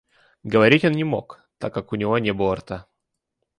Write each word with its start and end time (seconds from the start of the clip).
Говорить 0.41 0.83
он 0.83 0.93
не 0.93 1.03
мог, 1.03 1.47
так 1.59 1.75
как 1.75 1.93
у 1.93 1.95
него 1.95 2.17
не 2.17 2.33
было 2.33 2.55
рта. 2.55 2.87